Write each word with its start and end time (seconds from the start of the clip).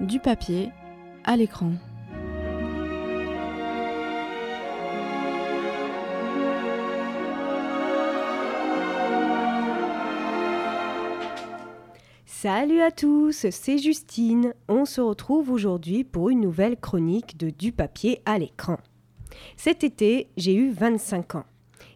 du 0.00 0.18
papier 0.18 0.70
à 1.24 1.36
l'écran. 1.36 1.72
Salut 12.24 12.80
à 12.80 12.90
tous, 12.90 13.46
c'est 13.50 13.76
Justine. 13.76 14.54
On 14.68 14.86
se 14.86 15.02
retrouve 15.02 15.50
aujourd'hui 15.50 16.04
pour 16.04 16.30
une 16.30 16.40
nouvelle 16.40 16.78
chronique 16.78 17.36
de 17.36 17.50
Du 17.50 17.70
papier 17.70 18.22
à 18.24 18.38
l'écran. 18.38 18.78
Cet 19.56 19.84
été, 19.84 20.28
j'ai 20.38 20.54
eu 20.54 20.70
25 20.70 21.34
ans. 21.34 21.44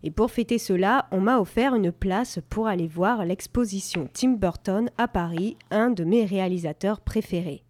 Et 0.03 0.11
pour 0.11 0.31
fêter 0.31 0.59
cela, 0.59 1.09
on 1.11 1.21
m'a 1.21 1.39
offert 1.39 1.75
une 1.75 1.91
place 1.91 2.39
pour 2.51 2.67
aller 2.67 2.87
voir 2.87 3.25
l'exposition 3.25 4.11
Tim 4.13 4.33
Burton 4.33 4.91
à 4.99 5.09
Paris, 5.09 5.57
un 5.71 5.89
de 5.89 6.05
mes 6.05 6.27
réalisateurs 6.27 7.01
préférés. 7.01 7.64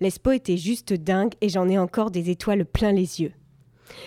L'expo 0.00 0.32
était 0.32 0.56
juste 0.56 0.92
dingue 0.92 1.34
et 1.40 1.48
j'en 1.48 1.68
ai 1.68 1.78
encore 1.78 2.10
des 2.10 2.30
étoiles 2.30 2.64
plein 2.64 2.92
les 2.92 3.20
yeux. 3.20 3.32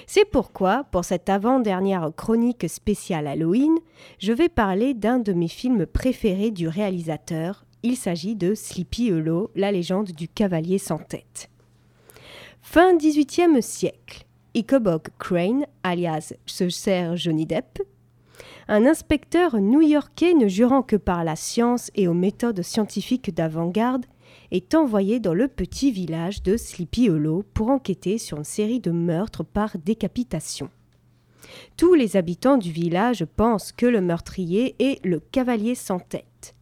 C'est 0.05 0.26
pourquoi, 0.26 0.86
pour 0.86 1.05
cette 1.05 1.30
avant-dernière 1.30 2.12
chronique 2.16 2.70
spéciale 2.70 3.28
Halloween, 3.28 3.76
je 4.20 4.34
vais 4.34 4.50
parler 4.50 4.94
d'un 4.94 5.20
de 5.20 5.34
mes 5.34 5.48
films 5.48 5.86
préférés 5.86 6.52
du 6.52 6.68
réalisateur. 6.68 7.66
Il 7.84 7.95
s'agit 7.95 8.36
de 8.36 8.54
Sleepy 8.54 9.12
Hollow, 9.12 9.52
la 9.55 9.72
légende 9.72 10.12
du 10.12 10.28
cavalier 10.28 10.78
sans 10.78 10.98
tête. 10.98 11.50
Fin 12.62 12.95
18e 12.95 13.62
siècle, 13.62 14.26
Ichabod 14.56 15.04
Crane, 15.20 15.66
alias 15.84 16.34
ce 16.45 16.67
cher 16.67 17.16
Johnny 17.16 17.45
Depp, 17.45 17.80
un 18.67 18.86
inspecteur 18.86 19.58
new-yorkais 19.58 20.34
ne 20.34 20.48
jurant 20.48 20.81
que 20.81 20.98
par 20.98 21.23
la 21.23 21.36
science 21.36 21.90
et 21.95 22.08
aux 22.08 22.14
méthodes 22.14 22.62
scientifiques 22.62 23.34
d'avant-garde, 23.34 24.06
est 24.52 24.76
envoyé 24.76 25.20
dans 25.20 25.34
le 25.34 25.48
petit 25.48 25.92
village 25.92 26.44
de 26.44 26.58
Sleepy 26.58 27.10
Hollow 27.10 27.44
pour 27.54 27.70
enquêter 27.70 28.18
sur 28.18 28.38
une 28.38 28.44
série 28.44 28.80
de 28.80 28.92
meurtres 28.92 29.44
par 29.44 29.78
décapitation. 29.78 30.70
Tous 31.78 31.94
les 31.94 32.18
habitants 32.18 32.58
du 32.58 32.72
village 32.72 33.26
pensent 33.26 33.72
que 33.72 33.86
le 33.86 34.02
meurtrier 34.02 34.76
est 34.80 35.04
le 35.06 35.20
cavalier 35.20 35.76
sans 35.76 36.00
tête, 36.00 36.56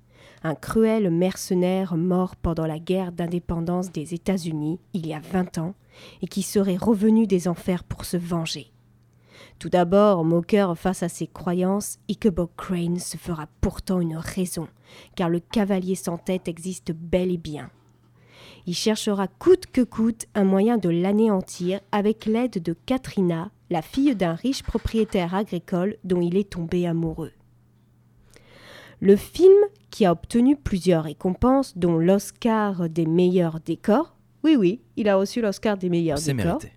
un 0.43 0.55
cruel 0.55 1.09
mercenaire 1.09 1.97
mort 1.97 2.35
pendant 2.35 2.67
la 2.67 2.77
guerre 2.77 3.11
d'indépendance 3.11 3.91
des 3.91 4.13
États-Unis 4.13 4.79
il 4.93 5.07
y 5.07 5.13
a 5.13 5.19
20 5.19 5.57
ans 5.57 5.73
et 6.21 6.27
qui 6.27 6.43
serait 6.43 6.77
revenu 6.77 7.25
des 7.25 7.47
enfers 7.47 7.83
pour 7.83 8.05
se 8.05 8.17
venger. 8.17 8.71
Tout 9.59 9.69
d'abord, 9.69 10.23
moqueur 10.23 10.77
face 10.77 11.03
à 11.03 11.09
ses 11.09 11.27
croyances, 11.27 11.99
Ichabod 12.07 12.49
Crane 12.57 12.99
se 12.99 13.17
fera 13.17 13.47
pourtant 13.61 13.99
une 13.99 14.17
raison, 14.17 14.67
car 15.15 15.29
le 15.29 15.39
cavalier 15.39 15.95
sans 15.95 16.17
tête 16.17 16.47
existe 16.47 16.91
bel 16.91 17.31
et 17.31 17.37
bien. 17.37 17.69
Il 18.67 18.75
cherchera 18.75 19.27
coûte 19.27 19.67
que 19.67 19.81
coûte 19.81 20.25
un 20.33 20.43
moyen 20.43 20.77
de 20.77 20.89
l'anéantir 20.89 21.79
avec 21.91 22.25
l'aide 22.25 22.61
de 22.61 22.73
Katrina, 22.85 23.51
la 23.69 23.81
fille 23.81 24.15
d'un 24.15 24.33
riche 24.33 24.63
propriétaire 24.63 25.35
agricole 25.35 25.97
dont 26.03 26.21
il 26.21 26.35
est 26.35 26.49
tombé 26.49 26.87
amoureux. 26.87 27.31
Le 29.01 29.15
film, 29.15 29.53
qui 29.91 30.05
a 30.05 30.11
obtenu 30.11 30.55
plusieurs 30.55 31.03
récompenses, 31.03 31.77
dont 31.77 31.97
l'Oscar 31.97 32.89
des 32.89 33.05
meilleurs 33.05 33.59
décors, 33.59 34.15
oui 34.43 34.55
oui, 34.55 34.81
il 34.95 35.09
a 35.09 35.15
reçu 35.15 35.41
l'Oscar 35.41 35.77
des 35.77 35.89
meilleurs 35.89 36.19
décors, 36.19 36.35
mérité. 36.35 36.71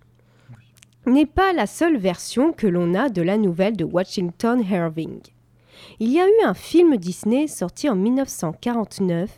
N'est 1.05 1.25
pas 1.25 1.53
la 1.53 1.67
seule 1.67 1.97
version 1.97 2.53
que 2.53 2.67
l'on 2.67 2.93
a 2.93 3.09
de 3.09 3.21
la 3.21 3.37
nouvelle 3.37 3.77
de 3.77 3.85
Washington 3.85 4.63
Irving. 4.69 5.21
Il 5.99 6.11
y 6.11 6.19
a 6.19 6.27
eu 6.27 6.43
un 6.45 6.53
film 6.53 6.97
Disney 6.97 7.47
sorti 7.47 7.89
en 7.89 7.95
1949 7.95 9.29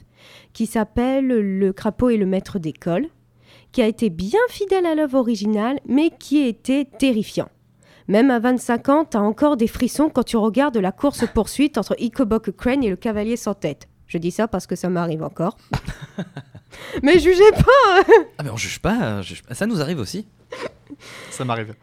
qui 0.54 0.66
s'appelle 0.66 1.28
Le 1.28 1.74
crapaud 1.74 2.10
et 2.10 2.18
le 2.18 2.26
maître 2.26 2.60
d'école, 2.60 3.08
qui 3.72 3.82
a 3.82 3.88
été 3.88 4.10
bien 4.10 4.40
fidèle 4.50 4.86
à 4.86 4.96
l'œuvre 4.96 5.20
originale, 5.20 5.80
mais 5.88 6.10
qui 6.10 6.40
était 6.40 6.86
terrifiant. 6.86 7.50
Même 8.08 8.32
à 8.32 8.40
25 8.40 8.90
ans, 8.90 9.06
t'as 9.06 9.20
encore 9.20 9.58
des 9.58 9.68
frissons 9.68 10.10
quand 10.10 10.24
tu 10.24 10.38
regardes 10.38 10.78
la 10.78 10.92
course-poursuite 10.92 11.78
entre 11.78 11.96
Ichabod 12.00 12.42
Crane 12.52 12.84
et 12.84 12.90
le 12.90 12.96
cavalier 12.96 13.38
sans 13.38 13.54
tête. 13.54 13.88
Je 14.08 14.18
dis 14.18 14.32
ça 14.32 14.48
parce 14.48 14.68
que 14.68 14.76
ça 14.76 14.90
m'arrive 14.90 15.24
encore. 15.24 15.58
mais 17.04 17.20
jugez 17.20 17.52
pas 17.52 18.04
Ah 18.38 18.44
mais 18.44 18.50
on 18.50 18.58
juge 18.58 18.80
pas, 18.80 19.20
on 19.20 19.22
juge 19.22 19.44
pas. 19.44 19.54
ça 19.54 19.66
nous 19.66 19.80
arrive 19.80 20.00
aussi. 20.00 20.28
Ça 21.30 21.46
m'arrive. 21.46 21.76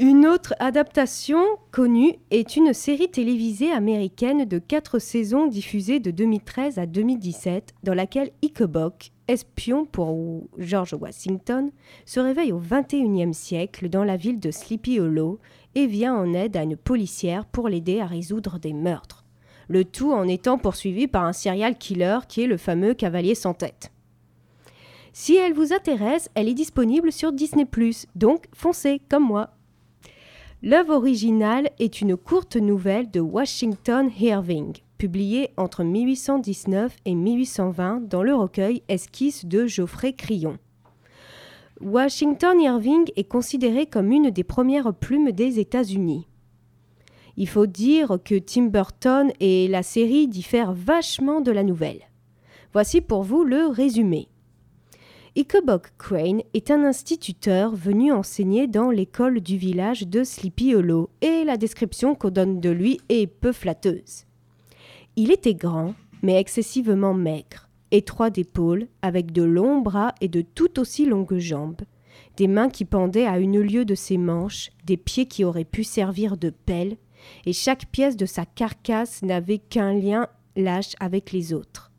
Une 0.00 0.28
autre 0.28 0.54
adaptation 0.60 1.42
connue 1.72 2.14
est 2.30 2.54
une 2.54 2.72
série 2.72 3.10
télévisée 3.10 3.72
américaine 3.72 4.44
de 4.44 4.60
4 4.60 5.00
saisons 5.00 5.48
diffusée 5.48 5.98
de 5.98 6.12
2013 6.12 6.78
à 6.78 6.86
2017 6.86 7.74
dans 7.82 7.94
laquelle 7.94 8.30
Ichabod, 8.42 8.92
espion 9.26 9.86
pour 9.86 10.46
George 10.56 10.94
Washington, 10.94 11.72
se 12.06 12.20
réveille 12.20 12.52
au 12.52 12.60
21e 12.60 13.32
siècle 13.32 13.88
dans 13.88 14.04
la 14.04 14.16
ville 14.16 14.38
de 14.38 14.52
Sleepy 14.52 15.00
Hollow 15.00 15.40
et 15.74 15.88
vient 15.88 16.14
en 16.14 16.32
aide 16.32 16.56
à 16.56 16.62
une 16.62 16.76
policière 16.76 17.44
pour 17.44 17.68
l'aider 17.68 17.98
à 17.98 18.06
résoudre 18.06 18.60
des 18.60 18.72
meurtres. 18.72 19.24
Le 19.66 19.84
tout 19.84 20.12
en 20.12 20.28
étant 20.28 20.58
poursuivi 20.58 21.08
par 21.08 21.24
un 21.24 21.32
serial 21.32 21.76
killer 21.76 22.20
qui 22.28 22.42
est 22.42 22.46
le 22.46 22.56
fameux 22.56 22.94
cavalier 22.94 23.34
sans 23.34 23.52
tête. 23.52 23.90
Si 25.20 25.34
elle 25.34 25.52
vous 25.52 25.72
intéresse, 25.72 26.30
elle 26.36 26.48
est 26.48 26.54
disponible 26.54 27.10
sur 27.10 27.32
Disney⁇ 27.32 27.64
donc 28.14 28.44
foncez 28.54 29.00
comme 29.10 29.26
moi. 29.26 29.50
L'œuvre 30.62 30.94
originale 30.94 31.70
est 31.80 32.00
une 32.00 32.16
courte 32.16 32.54
nouvelle 32.54 33.10
de 33.10 33.18
Washington 33.18 34.12
Irving, 34.20 34.74
publiée 34.96 35.50
entre 35.56 35.82
1819 35.82 36.94
et 37.04 37.16
1820 37.16 38.08
dans 38.08 38.22
le 38.22 38.32
recueil 38.32 38.84
Esquisses 38.86 39.44
de 39.44 39.66
Geoffrey 39.66 40.12
Crayon. 40.12 40.56
Washington 41.80 42.60
Irving 42.60 43.10
est 43.16 43.28
considéré 43.28 43.86
comme 43.86 44.12
une 44.12 44.30
des 44.30 44.44
premières 44.44 44.94
plumes 44.94 45.32
des 45.32 45.58
États-Unis. 45.58 46.28
Il 47.36 47.48
faut 47.48 47.66
dire 47.66 48.18
que 48.24 48.38
Tim 48.38 48.66
Burton 48.66 49.32
et 49.40 49.66
la 49.66 49.82
série 49.82 50.28
diffèrent 50.28 50.74
vachement 50.74 51.40
de 51.40 51.50
la 51.50 51.64
nouvelle. 51.64 52.02
Voici 52.72 53.00
pour 53.00 53.24
vous 53.24 53.42
le 53.42 53.66
résumé. 53.66 54.28
Ichabod 55.38 55.82
Crane 55.98 56.42
est 56.52 56.68
un 56.72 56.82
instituteur 56.82 57.72
venu 57.72 58.10
enseigner 58.10 58.66
dans 58.66 58.90
l'école 58.90 59.40
du 59.40 59.56
village 59.56 60.08
de 60.08 60.24
Sleepy 60.24 60.74
Hollow 60.74 61.10
et 61.20 61.44
la 61.44 61.56
description 61.56 62.16
qu'on 62.16 62.30
donne 62.30 62.58
de 62.58 62.70
lui 62.70 62.98
est 63.08 63.28
peu 63.28 63.52
flatteuse. 63.52 64.24
Il 65.14 65.30
était 65.30 65.54
grand, 65.54 65.94
mais 66.22 66.40
excessivement 66.40 67.14
maigre, 67.14 67.68
étroit 67.92 68.30
d'épaules, 68.30 68.88
avec 69.00 69.30
de 69.30 69.44
longs 69.44 69.80
bras 69.80 70.12
et 70.20 70.26
de 70.26 70.40
tout 70.40 70.80
aussi 70.80 71.06
longues 71.06 71.38
jambes, 71.38 71.82
des 72.36 72.48
mains 72.48 72.68
qui 72.68 72.84
pendaient 72.84 73.26
à 73.26 73.38
une 73.38 73.60
lieue 73.60 73.84
de 73.84 73.94
ses 73.94 74.18
manches, 74.18 74.70
des 74.86 74.96
pieds 74.96 75.26
qui 75.26 75.44
auraient 75.44 75.62
pu 75.62 75.84
servir 75.84 76.36
de 76.36 76.50
pelle, 76.50 76.96
et 77.46 77.52
chaque 77.52 77.86
pièce 77.92 78.16
de 78.16 78.26
sa 78.26 78.44
carcasse 78.44 79.22
n'avait 79.22 79.58
qu'un 79.58 79.92
lien 79.92 80.26
lâche 80.56 80.96
avec 80.98 81.30
les 81.30 81.52
autres. 81.52 81.92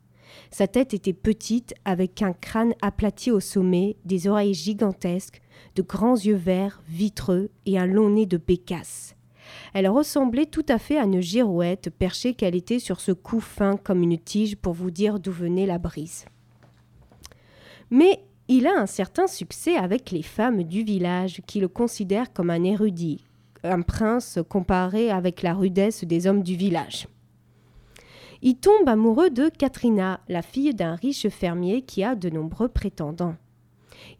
Sa 0.51 0.67
tête 0.67 0.93
était 0.93 1.13
petite, 1.13 1.75
avec 1.85 2.21
un 2.21 2.33
crâne 2.33 2.73
aplati 2.81 3.31
au 3.31 3.39
sommet, 3.39 3.97
des 4.05 4.27
oreilles 4.27 4.53
gigantesques, 4.53 5.41
de 5.75 5.81
grands 5.81 6.15
yeux 6.15 6.35
verts, 6.35 6.81
vitreux 6.87 7.51
et 7.65 7.77
un 7.77 7.85
long 7.85 8.09
nez 8.09 8.25
de 8.25 8.37
bécasse. 8.37 9.15
Elle 9.73 9.87
ressemblait 9.87 10.45
tout 10.45 10.65
à 10.67 10.77
fait 10.77 10.97
à 10.97 11.03
une 11.03 11.21
girouette, 11.21 11.89
perchée 11.89 12.33
qu'elle 12.33 12.55
était 12.55 12.79
sur 12.79 12.99
ce 12.99 13.11
cou 13.11 13.39
fin 13.39 13.77
comme 13.77 14.03
une 14.03 14.17
tige 14.17 14.55
pour 14.55 14.73
vous 14.73 14.91
dire 14.91 15.19
d'où 15.19 15.31
venait 15.31 15.65
la 15.65 15.77
brise. 15.77 16.25
Mais 17.91 18.23
il 18.47 18.67
a 18.67 18.79
un 18.79 18.85
certain 18.85 19.27
succès 19.27 19.75
avec 19.75 20.11
les 20.11 20.23
femmes 20.23 20.63
du 20.63 20.83
village 20.83 21.41
qui 21.45 21.59
le 21.59 21.67
considèrent 21.67 22.33
comme 22.33 22.49
un 22.49 22.63
érudit, 22.63 23.25
un 23.63 23.81
prince 23.81 24.39
comparé 24.49 25.11
avec 25.11 25.41
la 25.41 25.53
rudesse 25.53 26.03
des 26.03 26.27
hommes 26.27 26.43
du 26.43 26.55
village. 26.55 27.07
Il 28.41 28.55
tombe 28.55 28.87
amoureux 28.87 29.29
de 29.29 29.49
Katrina, 29.49 30.21
la 30.29 30.41
fille 30.41 30.73
d'un 30.73 30.95
riche 30.95 31.27
fermier 31.27 31.81
qui 31.81 32.05
a 32.05 32.15
de 32.15 32.29
nombreux 32.29 32.69
prétendants. 32.69 33.35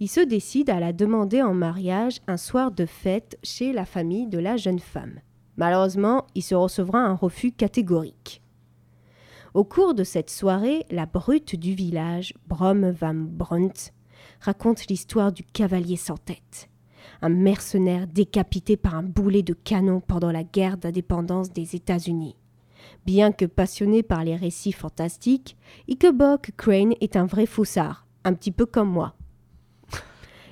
Il 0.02 0.10
se 0.10 0.20
décide 0.20 0.70
à 0.70 0.82
la 0.82 0.92
demander 0.92 1.42
en 1.42 1.54
mariage 1.54 2.20
un 2.28 2.36
soir 2.36 2.72
de 2.72 2.86
fête 2.86 3.40
chez 3.44 3.72
la 3.72 3.86
famille 3.86 4.28
de 4.28 4.38
la 4.38 4.58
jeune 4.58 4.80
femme. 4.80 5.20
Malheureusement, 5.56 6.28
il 6.36 6.44
se 6.44 6.54
recevra 6.54 7.00
un 7.00 7.14
refus 7.14 7.54
catégorique. 7.54 8.42
Au 9.54 9.64
cours 9.64 9.94
de 9.94 10.04
cette 10.04 10.30
soirée, 10.30 10.86
la 10.92 11.06
brute 11.06 11.56
du 11.56 11.74
village, 11.74 12.34
Brom 12.48 12.92
van 12.92 13.16
Brunt, 13.16 13.92
raconte 14.42 14.88
l'histoire 14.88 15.32
du 15.32 15.44
cavalier 15.44 15.96
sans 15.96 16.18
tête, 16.18 16.70
un 17.22 17.30
mercenaire 17.30 18.06
décapité 18.06 18.76
par 18.76 18.96
un 18.96 19.04
boulet 19.04 19.44
de 19.44 19.54
canon 19.54 20.02
pendant 20.02 20.32
la 20.32 20.44
guerre 20.44 20.78
d'indépendance 20.78 21.52
des 21.52 21.76
États-Unis. 21.76 22.36
Bien 23.06 23.32
que 23.32 23.46
passionné 23.46 24.04
par 24.04 24.24
les 24.24 24.36
récits 24.36 24.72
fantastiques, 24.72 25.58
Ichabod 25.88 26.40
Crane 26.58 26.94
est 27.02 27.16
un 27.16 27.26
vrai 27.26 27.46
foussard, 27.46 28.06
un 28.24 28.34
petit 28.34 28.52
peu 28.52 28.66
comme 28.66 28.90
moi. 28.90 29.16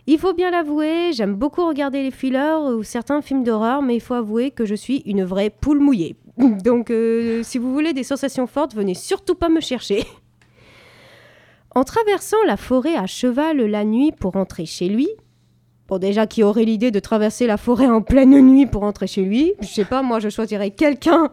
Il 0.10 0.20
faut 0.20 0.34
bien 0.34 0.52
l'avouer, 0.52 1.12
j'aime 1.12 1.36
beaucoup 1.36 1.68
regarder 1.68 2.02
les 2.02 2.12
thrillers 2.12 2.62
ou 2.62 2.82
certains 2.84 3.22
films 3.22 3.44
d'horreur, 3.44 3.82
mais 3.82 3.96
il 3.96 4.00
faut 4.00 4.14
avouer 4.14 4.52
que 4.52 4.66
je 4.66 4.74
suis 4.74 5.00
une 5.06 5.26
vraie 5.26 5.50
poule 5.50 5.80
mouillée. 5.80 6.16
Donc, 6.38 6.92
euh, 6.92 7.44
si 7.44 7.58
vous 7.58 7.74
voulez 7.74 7.92
des 7.92 8.04
sensations 8.04 8.48
fortes, 8.48 8.74
venez 8.74 8.94
surtout 8.94 9.36
pas 9.36 9.50
me 9.50 9.60
chercher. 9.60 10.06
En 11.76 11.84
traversant 11.84 12.42
la 12.48 12.58
forêt 12.58 12.96
à 12.96 13.06
cheval 13.06 13.58
la 13.58 13.84
nuit 13.84 14.12
pour 14.12 14.34
rentrer 14.34 14.66
chez 14.66 14.88
lui, 14.88 15.10
bon 15.88 15.98
déjà 15.98 16.28
qui 16.28 16.44
aurait 16.44 16.66
l'idée 16.66 16.92
de 16.92 17.00
traverser 17.00 17.48
la 17.48 17.58
forêt 17.58 17.88
en 17.88 18.02
pleine 18.02 18.40
nuit 18.42 18.66
pour 18.66 18.82
rentrer 18.82 19.08
chez 19.08 19.24
lui, 19.24 19.54
je 19.62 19.68
sais 19.68 19.86
pas, 19.86 20.02
moi 20.02 20.20
je 20.20 20.30
choisirais 20.30 20.72
quelqu'un. 20.72 21.32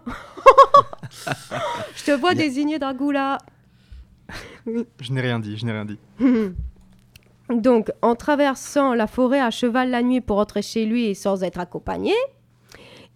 je 1.97 2.05
te 2.05 2.13
vois 2.13 2.35
désigner 2.35 2.79
Dragula. 2.79 3.39
Je 4.67 5.13
n'ai 5.13 5.21
rien 5.21 5.39
dit, 5.39 5.57
je 5.57 5.67
n'ai 5.67 5.73
rien 5.73 5.85
dit. 5.85 5.99
Donc, 7.51 7.91
en 8.01 8.15
traversant 8.15 8.95
la 8.95 9.07
forêt 9.07 9.41
à 9.41 9.51
cheval 9.51 9.91
la 9.91 10.03
nuit 10.03 10.23
pour 10.23 10.39
rentrer 10.39 10.63
chez 10.63 10.87
lui 10.87 11.07
et 11.07 11.15
sans 11.15 11.43
être 11.43 11.61
accompagné, 11.61 12.15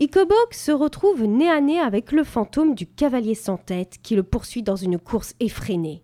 Ikobok 0.00 0.52
se 0.52 0.70
retrouve 0.70 1.24
nez 1.24 1.50
à 1.50 1.60
nez 1.60 1.80
avec 1.80 2.12
le 2.12 2.24
fantôme 2.24 2.74
du 2.74 2.86
cavalier 2.86 3.34
sans 3.34 3.56
tête 3.56 3.96
qui 4.02 4.14
le 4.14 4.22
poursuit 4.22 4.62
dans 4.62 4.76
une 4.76 4.98
course 4.98 5.34
effrénée. 5.40 6.02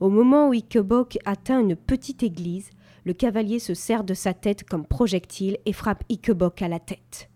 Au 0.00 0.08
moment 0.08 0.48
où 0.48 0.52
Ikebok 0.52 1.18
atteint 1.26 1.60
une 1.60 1.76
petite 1.76 2.22
église, 2.22 2.70
le 3.10 3.14
cavalier 3.14 3.58
se 3.58 3.74
sert 3.74 4.04
de 4.04 4.14
sa 4.14 4.34
tête 4.34 4.62
comme 4.62 4.86
projectile 4.86 5.58
et 5.66 5.72
frappe 5.72 6.04
Ikebok 6.08 6.62
à 6.62 6.68
la 6.68 6.78
tête. 6.78 7.28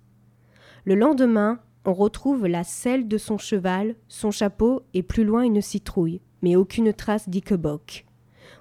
Le 0.84 0.94
lendemain, 0.94 1.58
on 1.84 1.92
retrouve 1.92 2.46
la 2.46 2.62
selle 2.62 3.08
de 3.08 3.18
son 3.18 3.38
cheval, 3.38 3.96
son 4.06 4.30
chapeau 4.30 4.82
et 4.94 5.02
plus 5.02 5.24
loin 5.24 5.42
une 5.42 5.60
citrouille, 5.60 6.20
mais 6.42 6.54
aucune 6.54 6.92
trace 6.92 7.28
d'Ikebok. 7.28 8.06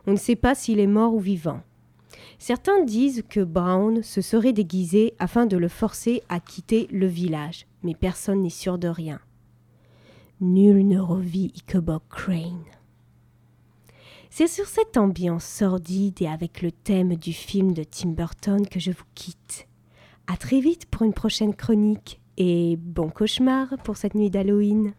On 0.07 0.13
ne 0.13 0.17
sait 0.17 0.35
pas 0.35 0.55
s'il 0.55 0.79
est 0.79 0.87
mort 0.87 1.13
ou 1.13 1.19
vivant. 1.19 1.61
Certains 2.39 2.83
disent 2.83 3.21
que 3.29 3.41
Brown 3.41 4.01
se 4.01 4.21
serait 4.21 4.51
déguisé 4.51 5.13
afin 5.19 5.45
de 5.45 5.55
le 5.55 5.67
forcer 5.67 6.23
à 6.29 6.39
quitter 6.39 6.87
le 6.89 7.05
village, 7.05 7.67
mais 7.83 7.93
personne 7.93 8.41
n'est 8.41 8.49
sûr 8.49 8.79
de 8.79 8.87
rien. 8.87 9.19
Nul 10.41 10.87
ne 10.87 10.99
revit 10.99 11.53
Ikebok 11.57 12.01
Crane. 12.09 12.72
C'est 14.35 14.47
sur 14.47 14.65
cette 14.65 14.97
ambiance 14.97 15.45
sordide 15.45 16.19
et 16.23 16.27
avec 16.27 16.63
le 16.63 16.71
thème 16.71 17.17
du 17.17 17.33
film 17.33 17.71
de 17.71 17.83
Tim 17.83 18.09
Burton 18.09 18.67
que 18.67 18.79
je 18.79 18.89
vous 18.89 19.03
quitte. 19.13 19.67
À 20.25 20.37
très 20.37 20.59
vite 20.59 20.87
pour 20.87 21.03
une 21.03 21.13
prochaine 21.13 21.53
chronique 21.53 22.19
et 22.37 22.75
bon 22.77 23.09
cauchemar 23.09 23.67
pour 23.83 23.95
cette 23.95 24.15
nuit 24.15 24.31
d'Halloween. 24.31 24.95